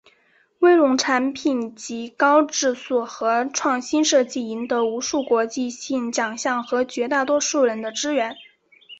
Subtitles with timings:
[0.61, 8.35] 威龙产品籍高质素和创新设计赢得无数国际性奖项和绝大多数人的支援。